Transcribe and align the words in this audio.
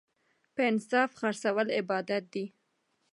په 0.53 0.61
انصاف 0.71 1.09
خرڅول 1.19 1.67
عبادت 1.79 2.23
دی. 2.33 2.45